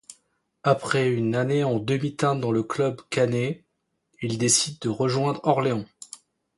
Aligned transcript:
Après 0.63 1.11
une 1.11 1.35
année 1.35 1.63
en 1.63 1.77
demi-teinte 1.77 2.41
dans 2.41 2.49
le 2.51 2.63
club 2.63 2.99
Caennais, 3.11 3.63
il 4.23 4.39
décide 4.39 4.79
de 4.79 4.89
rejoindre 4.89 5.39
Orléans. 5.43 5.85